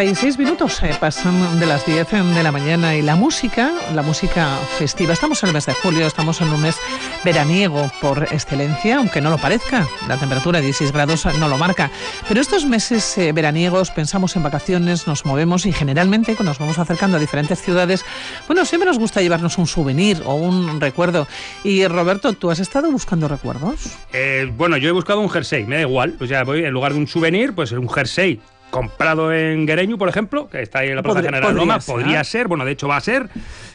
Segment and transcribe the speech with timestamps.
[0.00, 4.56] 36 minutos eh, pasan de las 10 de la mañana y la música, la música
[4.78, 5.12] festiva.
[5.12, 6.76] Estamos en el mes de julio, estamos en un mes
[7.22, 9.86] veraniego por excelencia, aunque no lo parezca.
[10.08, 11.90] La temperatura de 16 grados no lo marca.
[12.26, 16.78] Pero estos meses eh, veraniegos pensamos en vacaciones, nos movemos y generalmente cuando nos vamos
[16.78, 18.02] acercando a diferentes ciudades,
[18.46, 21.28] bueno, siempre nos gusta llevarnos un souvenir o un recuerdo.
[21.62, 23.98] Y Roberto, ¿tú has estado buscando recuerdos?
[24.14, 26.16] Eh, bueno, yo he buscado un jersey, me da igual.
[26.18, 30.08] O sea, voy en lugar de un souvenir, pues un jersey comprado en Guereño, por
[30.08, 32.96] ejemplo, que está ahí en la Plaza General Loma, podría ser, bueno, de hecho va
[32.96, 33.28] a ser.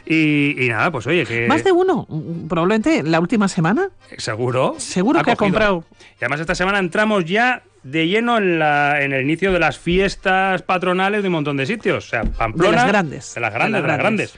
[0.06, 1.46] Y, nada, pues oye, que.
[1.48, 2.06] Más de uno,
[2.48, 3.90] probablemente la última semana.
[4.16, 4.74] Seguro.
[4.78, 5.84] Seguro que ha comprado.
[6.20, 9.78] Y además, esta semana entramos ya de lleno en, la, en el inicio de las
[9.78, 12.06] fiestas patronales de un montón de sitios.
[12.06, 12.70] O sea, Pamplona.
[12.70, 13.34] De las grandes.
[13.34, 14.34] De las grandes, de las grandes.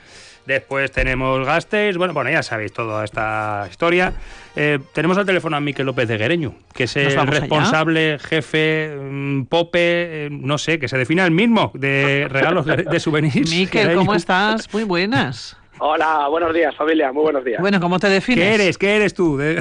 [0.49, 4.15] Después tenemos Gasteiz, bueno, bueno, ya sabéis toda esta historia.
[4.57, 9.43] Eh, tenemos al teléfono a Miquel López de Guereño, que es el responsable, jefe, mm,
[9.43, 13.51] pope, eh, no sé, que se define el mismo de regalos de, souvenirs.
[13.51, 14.73] Miquel, ¿cómo estás?
[14.73, 15.59] Muy buenas.
[15.81, 17.61] Hola, buenos días, familia, muy buenos días.
[17.61, 18.45] Bueno, ¿cómo te defines?
[18.45, 18.79] ¿Qué eres?
[18.79, 19.41] ¿Qué eres tú?
[19.41, 19.61] Eh,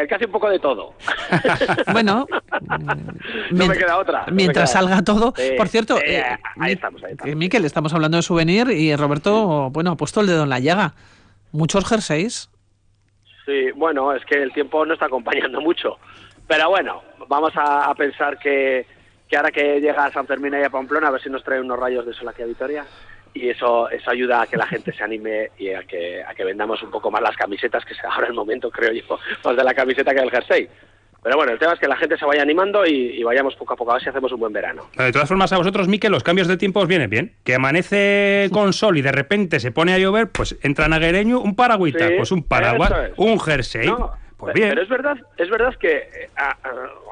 [0.00, 0.94] el que hace un poco de todo.
[1.92, 2.26] bueno,
[3.52, 4.24] no me queda otra.
[4.32, 5.32] mientras salga todo.
[5.56, 6.24] Por cierto, eh,
[6.58, 7.36] ahí estamos, ahí estamos.
[7.36, 10.94] Miquel, estamos hablando de souvenir y Roberto, bueno, ha puesto el dedo en la llaga.
[11.52, 12.50] ¿Muchos jerseys?
[13.46, 15.98] Sí, bueno, es que el tiempo no está acompañando mucho.
[16.48, 18.86] Pero bueno, vamos a, pensar que,
[19.28, 21.60] que, ahora que llega a San Fermín y a Pamplona, a ver si nos trae
[21.60, 22.84] unos rayos de sol aquí a Vitoria
[23.32, 26.44] y eso eso ayuda a que la gente se anime y a que a que
[26.44, 29.74] vendamos un poco más las camisetas que ahora el momento creo yo más de la
[29.74, 30.68] camiseta que del jersey
[31.22, 33.76] pero bueno, el tema es que la gente se vaya animando y, vayamos poco a
[33.76, 34.86] poco a ver si hacemos un buen verano.
[34.96, 37.34] De todas formas, a vosotros, Miquel, los cambios de tiempo os vienen bien.
[37.44, 41.54] Que amanece con sol y de repente se pone a llover, pues entra naguereño, un
[41.54, 43.92] paragüita, pues un paraguas, un jersey.
[44.38, 44.70] pues bien.
[44.70, 46.30] Pero es verdad, es verdad que, eh,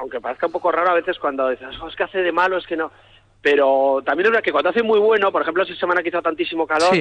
[0.00, 2.56] aunque parezca un poco raro a veces cuando dices, oh, es que hace de malo,
[2.56, 2.90] es que no
[3.42, 6.22] pero también es verdad que cuando hace muy bueno, por ejemplo, esta semana que hizo
[6.22, 6.94] tantísimo calor,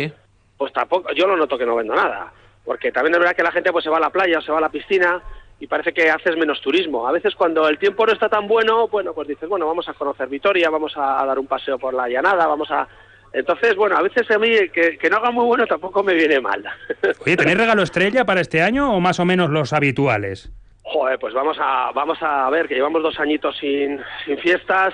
[0.57, 2.31] pues tampoco, yo lo noto que no vendo nada,
[2.63, 4.51] porque también es verdad que la gente pues se va a la playa o se
[4.51, 5.21] va a la piscina
[5.59, 7.07] y parece que haces menos turismo.
[7.07, 9.93] A veces cuando el tiempo no está tan bueno, bueno, pues dices, bueno, vamos a
[9.93, 12.87] conocer Vitoria, vamos a, dar un paseo por la llanada, vamos a...
[13.33, 16.39] Entonces, bueno, a veces a mí que, que no haga muy bueno tampoco me viene
[16.39, 16.63] mal.
[17.25, 20.51] Oye, ¿tenéis regalo estrella para este año o más o menos los habituales?
[20.83, 24.93] Joder, pues vamos a, vamos a ver, que llevamos dos añitos sin, sin fiestas,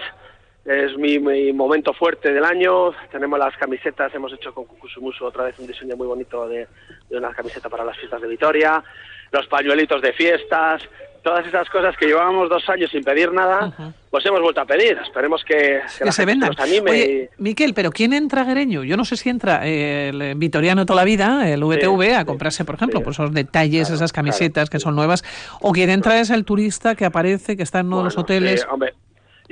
[0.66, 1.20] es mi,
[1.52, 2.92] momento fuerte del año.
[3.12, 6.68] Tenemos las camisetas, hemos hecho con Kukusumusu otra vez un diseño muy bonito de,
[7.12, 8.84] una camiseta para las fiestas de Vitoria,
[9.32, 10.82] los pañuelitos de fiestas,
[11.22, 14.98] todas esas cosas que llevábamos dos años sin pedir nada, pues hemos vuelto a pedir.
[15.04, 16.50] Esperemos que, se vendan.
[16.50, 17.30] Nos anime.
[17.38, 18.84] Miquel, pero ¿quién entra a Guereño?
[18.84, 22.76] Yo no sé si entra el vitoriano toda la vida, el VTV, a comprarse, por
[22.76, 25.24] ejemplo, pues esos detalles, esas camisetas que son nuevas,
[25.62, 28.66] o quien entra es el turista que aparece, que está en uno de los hoteles.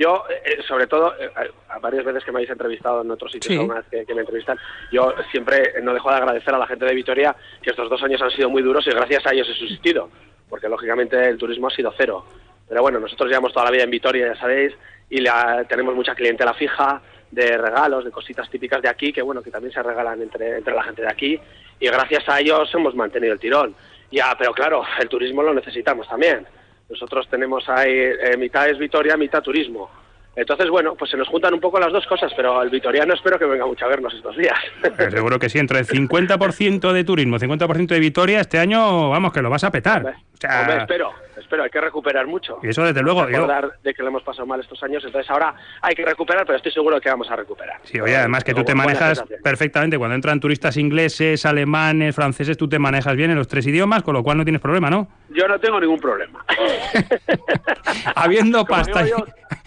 [0.02, 1.30] Yo, eh, sobre todo, eh,
[1.68, 4.58] a varias veces que me habéis entrevistado en otros sitios que, me entrevistan,
[4.90, 8.20] yo siempre no dejo de agradecer a la gente de Vitoria que estos dos años
[8.20, 10.10] han sido muy duros y gracias a ellos he subsistido,
[10.48, 12.24] porque lógicamente el turismo ha sido cero.
[12.68, 14.74] Pero bueno, nosotros llevamos toda la vida en Vitoria, ya sabéis,
[15.08, 19.40] y la, tenemos mucha clientela fija de regalos, de cositas típicas de aquí, que bueno,
[19.40, 21.38] que también se regalan entre, entre la gente de aquí,
[21.78, 23.76] y gracias a ellos hemos mantenido el tirón.
[24.10, 26.44] Ya, pero claro, el turismo lo necesitamos también.
[26.92, 29.90] Nosotros tenemos ahí eh, mitad es Vitoria, mitad turismo.
[30.36, 33.38] Entonces, bueno, pues se nos juntan un poco las dos cosas, pero el vitoriano espero
[33.38, 34.58] que venga mucho a vernos estos días.
[34.96, 39.32] Pues seguro que sí, entre el 50% de turismo, 50% de Vitoria, este año, vamos,
[39.32, 40.16] que lo vas a petar.
[40.44, 42.58] Espero, espero, hay que recuperar mucho.
[42.62, 43.24] Y eso desde luego.
[43.24, 46.56] Recordar de que lo hemos pasado mal estos años, entonces ahora hay que recuperar, pero
[46.56, 47.80] estoy seguro de que vamos a recuperar.
[47.84, 52.68] Sí, oye, además que tú te manejas perfectamente, cuando entran turistas ingleses, alemanes, franceses, tú
[52.68, 55.08] te manejas bien en los tres idiomas, con lo cual no tienes problema, ¿no?
[55.30, 56.44] Yo no tengo ningún problema.
[58.14, 59.04] Habiendo pasta.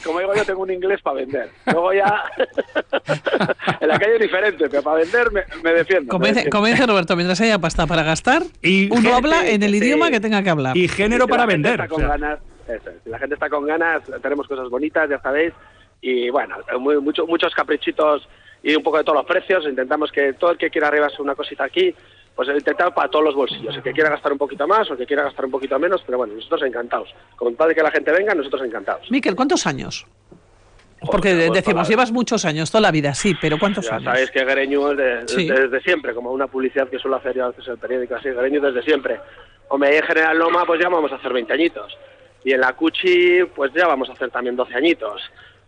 [0.03, 1.49] como digo yo, tengo un inglés para vender.
[1.65, 2.23] Luego ya.
[3.79, 6.09] en la calle es diferente, pero para vender me, defiendo.
[6.11, 6.25] Como,
[6.67, 10.43] dice, Roberto, mientras haya pasta para gastar, y uno habla en el idioma que tenga
[10.43, 10.65] que hablar.
[10.73, 11.88] Y género para vender.
[11.88, 12.40] con ganas,
[13.03, 15.53] Si la gente está con ganas, tenemos cosas bonitas, ya sabéis.
[16.02, 18.28] Y bueno, muy, muchos caprichitos
[18.64, 19.66] y un poco de todos los precios.
[19.66, 21.94] Intentamos que todo el que quiera arriba una cosita aquí,
[22.35, 23.76] pues intentar para todos los bolsillos.
[23.76, 26.02] El que quiera gastar un poquito más o el que quiera gastar un poquito menos,
[26.06, 27.14] pero bueno, nosotros encantados.
[27.35, 29.09] Con tal de que la gente venga, nosotros encantados.
[29.09, 30.06] Miquel, ¿cuántos años?
[31.12, 34.06] Porque decimos, llevas muchos años, toda la vida, sí, pero ¿cuántos ya años?
[34.06, 37.67] Sabéis que Greño es desde siempre, como una publicidad que suele hacer ya a veces
[37.67, 39.20] el periódico así, Greño desde siempre.
[39.70, 41.97] Hombre, ahí en General Loma pues ya vamos a hacer 20 añitos.
[42.44, 45.22] Y en la Cuchi pues ya vamos a hacer también 12 añitos.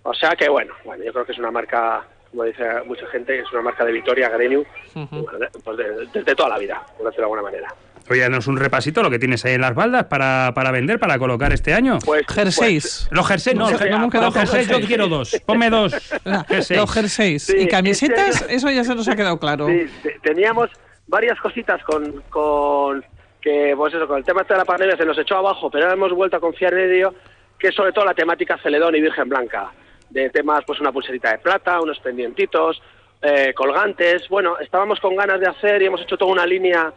[0.03, 3.39] O sea que bueno, bueno, yo creo que es una marca como dice mucha gente,
[3.39, 4.65] es una marca de Victoria, Greniu,
[5.63, 7.73] pues de, toda la vida, por decirlo de alguna manera.
[8.09, 11.19] Oye, danos un repasito lo que tienes ahí en las baldas para, para vender, para
[11.19, 11.99] colocar este año.
[12.05, 13.07] Pues, jerseys.
[13.09, 15.41] Pues, los jerseys, no, los jerseys yo quiero dos.
[15.45, 15.93] Ponme dos.
[16.47, 16.77] Jerseys.
[16.79, 17.49] Los jerseys.
[17.49, 19.67] y camisetas, eso ya se nos ha quedado claro.
[19.67, 19.87] Sí,
[20.21, 20.69] teníamos
[21.07, 23.03] varias cositas con, con
[23.75, 26.13] pues eso, con el tema de la pandemia se nos echó abajo, pero ahora hemos
[26.13, 27.13] vuelto a confiar en ello,
[27.57, 29.71] que es sobre todo la temática Celedón y Virgen Blanca.
[30.09, 32.81] De temas, pues una pulserita de plata, unos pendientitos,
[33.21, 34.27] eh, colgantes.
[34.29, 36.93] Bueno, estábamos con ganas de hacer y hemos hecho toda una línea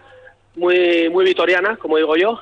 [0.56, 2.40] muy, muy vitoriana, como digo yo.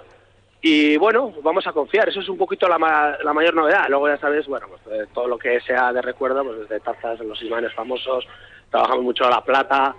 [0.61, 3.87] Y bueno, vamos a confiar, eso es un poquito la, la mayor novedad.
[3.89, 7.41] Luego ya sabes, bueno, pues, todo lo que sea de recuerdo, pues desde tazas, los
[7.43, 8.27] imanes famosos,
[8.71, 9.95] trabajamos mucho la plata,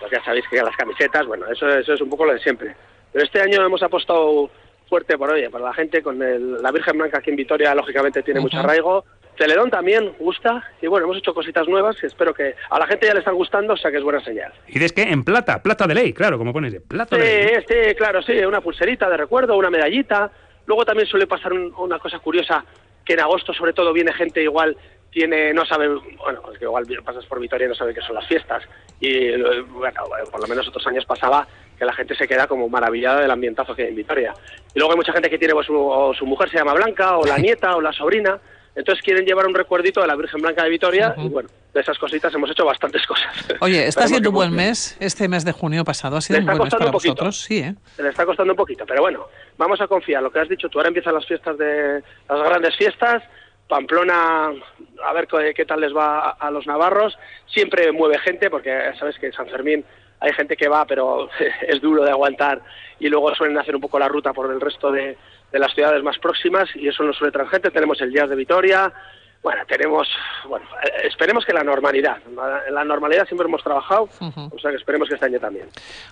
[0.00, 2.74] pues ya sabéis que las camisetas, bueno, eso, eso es un poco lo de siempre.
[3.16, 4.50] Pero este año hemos apostado
[4.90, 8.40] fuerte por oye, para la gente con la Virgen Blanca aquí en Vitoria, lógicamente tiene
[8.40, 9.06] mucho arraigo.
[9.38, 13.06] Celedón también gusta y bueno, hemos hecho cositas nuevas y espero que a la gente
[13.06, 14.52] ya le están gustando, o sea que es buena señal.
[14.68, 15.62] ¿Y es que en plata?
[15.62, 17.64] Plata de ley, claro, como pones, de plata sí, de ley.
[17.66, 20.30] Sí, claro, sí, una pulserita de recuerdo, una medallita.
[20.66, 22.66] Luego también suele pasar una cosa curiosa,
[23.02, 24.76] que en agosto sobre todo viene gente igual
[25.16, 28.16] tiene, no sabe, bueno, es que igual pasas por Vitoria y no sabe qué son
[28.16, 28.62] las fiestas.
[29.00, 29.30] Y
[29.62, 31.48] bueno, por lo menos otros años pasaba
[31.78, 34.34] que la gente se queda como maravillada del ambientazo que hay en Vitoria.
[34.74, 37.24] Y luego hay mucha gente que tiene, pues, o su mujer se llama Blanca, o
[37.24, 38.38] la nieta, o la sobrina.
[38.74, 41.96] Entonces quieren llevar un recuerdito de la Virgen Blanca de Vitoria y bueno, de esas
[41.98, 43.32] cositas hemos hecho bastantes cosas.
[43.60, 46.58] Oye, está siendo un buen mes este mes de junio pasado, ha sido un buen
[46.58, 47.74] mes para vosotros, sí, ¿eh?
[47.96, 50.22] Le está costando un poquito, pero bueno, vamos a confiar.
[50.22, 53.22] Lo que has dicho tú, ahora empiezan las fiestas de las grandes fiestas.
[53.68, 54.52] Pamplona,
[55.04, 57.18] a ver qué, tal les va a, los navarros.
[57.46, 59.84] Siempre mueve gente, porque sabes que en San Fermín
[60.20, 61.28] hay gente que va, pero
[61.66, 62.60] es duro de aguantar
[62.98, 65.16] y luego suelen hacer un poco la ruta por el resto de,
[65.52, 67.70] las ciudades más próximas y eso nos suele traer gente.
[67.70, 68.92] Tenemos el Jazz de Vitoria,
[69.46, 70.08] bueno, tenemos,
[70.48, 72.16] bueno, eh, esperemos que la normalidad,
[72.66, 75.66] en la normalidad siempre hemos trabajado, o sea que esperemos que este año también.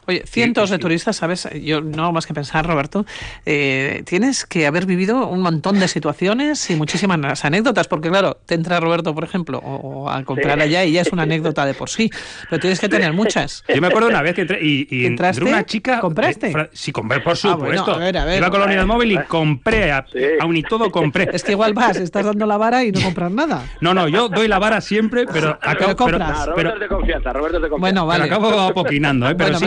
[0.07, 1.49] Oye, cientos de turistas, ¿sabes?
[1.61, 3.05] Yo no más que pensar, Roberto,
[3.45, 8.55] eh, tienes que haber vivido un montón de situaciones y muchísimas anécdotas, porque claro, te
[8.55, 11.91] entra Roberto, por ejemplo, o, a comprar allá y ya es una anécdota de por
[11.91, 12.11] sí,
[12.49, 13.65] pero tienes que tener muchas.
[13.69, 15.43] Yo me acuerdo una vez que entré y, ¿Entraste?
[15.43, 15.99] una chica...
[15.99, 16.53] ¿Compraste?
[16.71, 17.95] sí, compré, por ah, supuesto.
[17.95, 21.31] a ver, a ver, Iba con la unidad móvil y compré, aún y todo compré.
[21.33, 23.65] Es que igual vas, estás dando la vara y no compras nada.
[23.81, 25.95] No, no, yo doy la vara siempre, pero acabo.
[26.07, 27.81] Pero, Roberto es de confianza, Roberto es de confianza.
[27.81, 28.25] Bueno, vale.
[28.25, 29.35] Pero acabo apoquinando, ¿eh?
[29.35, 29.67] Pero sí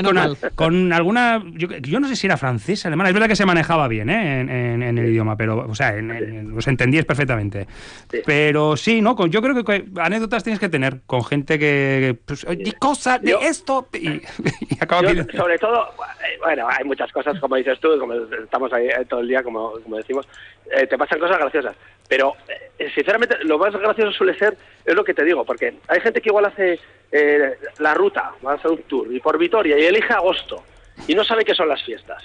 [0.56, 1.44] con, alguna.
[1.56, 3.10] Yo, no sé si era francesa, alemana.
[3.10, 4.42] Es verdad que se manejaba bien, ¿eh?
[4.42, 5.66] En, el idioma, pero.
[5.68, 7.68] O sea, en, los entendías perfectamente.
[8.26, 9.16] Pero sí, ¿no?
[9.28, 12.18] Yo creo que anécdotas tienes que tener con gente que.
[12.26, 13.88] Pues, y cosas de esto.
[13.94, 14.22] Y,
[14.80, 15.02] acaba
[15.36, 15.88] Sobre todo,
[16.44, 19.98] bueno, hay muchas cosas, como dices tú, como estamos ahí todo el día, como, como
[19.98, 20.28] decimos.
[20.72, 21.76] Eh, te pasan cosas graciosas.
[22.08, 22.36] Pero,
[22.80, 26.22] eh, sinceramente, lo más gracioso suele ser, es lo que te digo, porque hay gente
[26.22, 26.80] que igual hace
[27.12, 30.64] eh, la ruta, va a hacer un tour, y por Vitoria, y elige agosto,
[31.08, 32.24] y no sabe qué son las fiestas.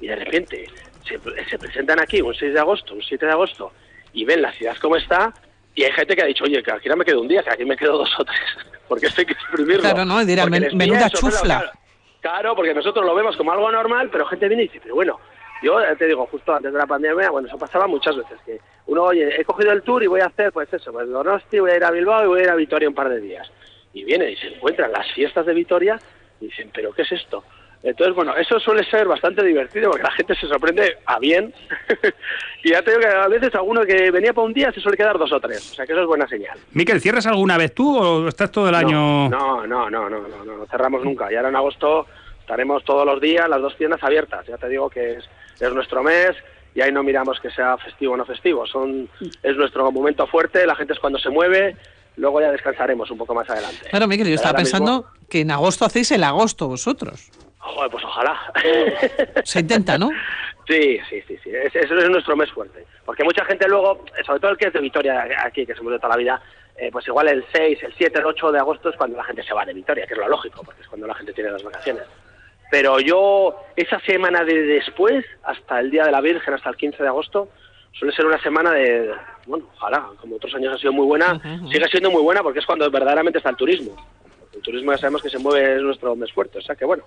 [0.00, 0.66] Y de repente
[1.06, 3.72] se, presentan aquí un 6 de agosto, un 7 de agosto,
[4.12, 5.34] y ven la ciudad como está,
[5.74, 7.50] y hay gente que ha dicho, oye, que aquí no me quedo un día, que
[7.50, 8.40] aquí me quedo dos o tres,
[8.88, 9.82] porque esto hay que exprimirlo.
[9.82, 10.24] Claro, ¿no?
[10.24, 11.72] Dirán, menuda chufla.
[12.20, 15.18] Claro, porque nosotros lo vemos como algo normal, pero gente viene y dice, pero bueno,
[15.62, 19.04] yo te digo, justo antes de la pandemia, bueno, eso pasaba muchas veces, que uno,
[19.04, 21.76] oye, he cogido el tour y voy a hacer, pues eso, pues Donosti, voy a
[21.76, 23.50] ir a Bilbao y voy a ir a Vitoria un par de días.
[23.92, 25.98] Y viene y se encuentran las fiestas de Vitoria
[26.40, 27.44] y dicen, ¿pero qué es esto?
[27.82, 31.52] Entonces, bueno, eso suele ser bastante divertido porque la gente se sorprende a bien.
[32.62, 34.98] y ya te digo que a veces alguno que venía para un día se suele
[34.98, 35.70] quedar dos o tres.
[35.72, 36.58] O sea que eso es buena señal.
[36.72, 39.30] Miquel, ¿cierras alguna vez tú o estás todo el año...?
[39.30, 41.32] No, no, no, no, no, no, cerramos nunca.
[41.32, 42.06] Y ahora en agosto
[42.40, 44.46] estaremos todos los días las dos tiendas abiertas.
[44.46, 45.28] Ya te digo que es
[45.60, 46.32] es nuestro mes
[46.74, 48.66] y ahí no miramos que sea festivo o no festivo.
[48.66, 49.08] Son,
[49.42, 51.76] es nuestro momento fuerte, la gente es cuando se mueve,
[52.16, 53.88] luego ya descansaremos un poco más adelante.
[53.90, 57.30] Claro, Miguel, yo estaba pensando que en agosto hacéis el agosto vosotros.
[57.58, 58.40] Joder, pues ojalá.
[59.44, 60.10] Se intenta, ¿no?
[60.66, 61.50] Sí, sí, sí, sí.
[61.50, 62.86] Ese es nuestro mes fuerte.
[63.04, 65.98] Porque mucha gente luego, sobre todo el que es de Vitoria aquí, que somos de
[65.98, 66.42] toda la vida,
[66.76, 69.42] eh, pues igual el 6, el 7, el 8 de agosto es cuando la gente
[69.42, 71.62] se va de Vitoria, que es lo lógico, porque es cuando la gente tiene las
[71.62, 72.04] vacaciones.
[72.70, 77.02] Pero yo, esa semana de después, hasta el Día de la Virgen, hasta el 15
[77.02, 77.48] de agosto,
[77.92, 79.10] suele ser una semana de,
[79.46, 82.66] bueno, ojalá, como otros años ha sido muy buena, sigue siendo muy buena porque es
[82.66, 83.96] cuando verdaderamente está el turismo.
[84.54, 87.04] El turismo ya sabemos que se mueve, es nuestro mes fuerte, o sea que bueno.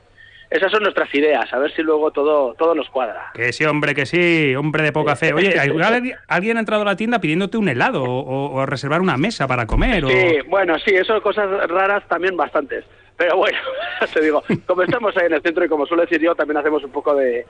[0.49, 3.31] Esas son nuestras ideas, a ver si luego todo, todo nos cuadra.
[3.33, 5.33] Que sí, hombre, que sí, hombre de poca fe.
[5.33, 5.55] Oye,
[6.27, 10.05] ¿alguien ha entrado a la tienda pidiéndote un helado o, reservar una mesa para comer?
[10.05, 12.85] Sí, bueno, sí, eso cosas raras también bastantes.
[13.17, 13.57] Pero bueno,
[14.13, 16.83] te digo, como estamos ahí en el centro y como suelo decir yo, también hacemos
[16.83, 17.45] un poco de,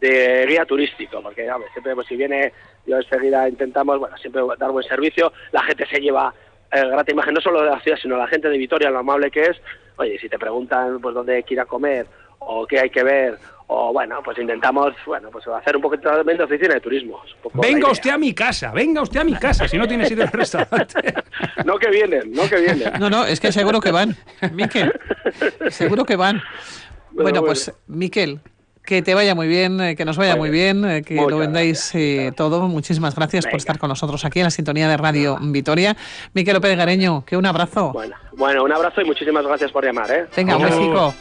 [0.00, 2.52] guía turístico, porque siempre pues, si viene,
[2.86, 6.34] yo enseguida intentamos, bueno, siempre dar buen servicio, la gente se lleva
[6.72, 9.30] eh, grata imagen, no solo de la ciudad, sino la gente de Vitoria, lo amable
[9.30, 9.56] que es,
[9.96, 12.06] oye, si te preguntan pues dónde hay comer,
[12.40, 16.42] o qué hay que ver, o bueno, pues intentamos, bueno, pues hacer un poquito de
[16.42, 17.22] oficina de turismo.
[17.54, 20.30] Venga usted a mi casa, venga usted a mi casa, si no tiene sitio en
[20.32, 21.14] el restaurante.
[21.64, 22.92] no que vienen, no que vienen.
[22.98, 24.16] No, no, es que seguro que van,
[24.52, 24.92] Miquel,
[25.68, 26.42] seguro que van.
[27.12, 28.40] Bueno, pues Miquel,
[28.84, 31.94] que te vaya muy bien, eh, que nos vaya muy bien, eh, que lo vendáis
[31.94, 32.68] eh, todo.
[32.68, 35.96] Muchísimas gracias por estar con nosotros aquí en la sintonía de Radio Vitoria.
[36.34, 37.92] Miquel López Gareño, que un abrazo.
[37.92, 40.10] Bueno, bueno, un abrazo y muchísimas gracias por llamar.
[40.10, 40.26] ¿eh?
[40.36, 41.14] Venga, un